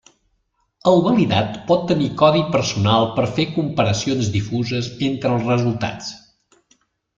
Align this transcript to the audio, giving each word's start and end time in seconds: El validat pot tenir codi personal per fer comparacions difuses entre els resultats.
El 0.91 0.95
validat 1.07 1.59
pot 1.71 1.83
tenir 1.91 2.07
codi 2.21 2.41
personal 2.55 3.07
per 3.19 3.27
fer 3.37 3.47
comparacions 3.59 4.33
difuses 4.39 4.91
entre 5.11 5.37
els 5.37 5.47
resultats. 5.55 6.13